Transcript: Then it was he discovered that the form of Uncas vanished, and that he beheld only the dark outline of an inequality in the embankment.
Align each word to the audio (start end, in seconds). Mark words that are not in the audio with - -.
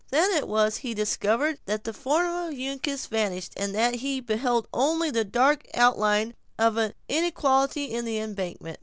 Then 0.09 0.31
it 0.33 0.47
was 0.47 0.77
he 0.77 0.95
discovered 0.95 1.59
that 1.67 1.83
the 1.83 1.93
form 1.93 2.25
of 2.25 2.59
Uncas 2.59 3.05
vanished, 3.05 3.53
and 3.55 3.75
that 3.75 3.93
he 4.01 4.19
beheld 4.19 4.67
only 4.73 5.11
the 5.11 5.23
dark 5.23 5.63
outline 5.75 6.33
of 6.57 6.75
an 6.77 6.95
inequality 7.07 7.93
in 7.93 8.03
the 8.03 8.17
embankment. 8.17 8.79